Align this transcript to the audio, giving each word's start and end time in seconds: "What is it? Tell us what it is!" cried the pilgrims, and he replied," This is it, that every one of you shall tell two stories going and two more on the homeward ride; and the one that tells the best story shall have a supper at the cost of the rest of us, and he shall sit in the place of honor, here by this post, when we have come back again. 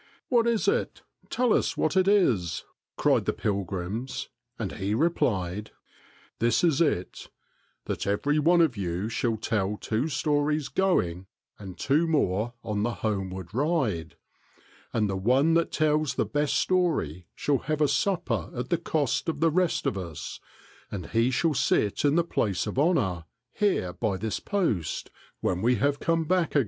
"What 0.29 0.47
is 0.47 0.67
it? 0.67 1.03
Tell 1.29 1.53
us 1.53 1.77
what 1.77 1.95
it 1.95 2.07
is!" 2.07 2.63
cried 2.97 3.25
the 3.25 3.33
pilgrims, 3.33 4.29
and 4.57 4.71
he 4.71 4.95
replied," 4.95 5.69
This 6.39 6.63
is 6.63 6.81
it, 6.81 7.29
that 7.85 8.07
every 8.07 8.39
one 8.39 8.61
of 8.61 8.75
you 8.75 9.09
shall 9.09 9.37
tell 9.37 9.77
two 9.77 10.07
stories 10.07 10.69
going 10.69 11.27
and 11.59 11.77
two 11.77 12.07
more 12.07 12.55
on 12.63 12.81
the 12.81 12.95
homeward 13.05 13.53
ride; 13.53 14.15
and 14.91 15.07
the 15.07 15.15
one 15.15 15.53
that 15.53 15.71
tells 15.71 16.15
the 16.15 16.25
best 16.25 16.55
story 16.55 17.27
shall 17.35 17.59
have 17.59 17.79
a 17.79 17.87
supper 17.87 18.49
at 18.55 18.71
the 18.71 18.79
cost 18.79 19.29
of 19.29 19.39
the 19.39 19.51
rest 19.51 19.85
of 19.85 19.99
us, 19.99 20.39
and 20.89 21.11
he 21.11 21.29
shall 21.29 21.53
sit 21.53 22.03
in 22.03 22.15
the 22.15 22.23
place 22.23 22.65
of 22.65 22.79
honor, 22.79 23.25
here 23.53 23.93
by 23.93 24.17
this 24.17 24.39
post, 24.39 25.11
when 25.41 25.61
we 25.61 25.75
have 25.75 25.99
come 25.99 26.23
back 26.25 26.55
again. 26.55 26.59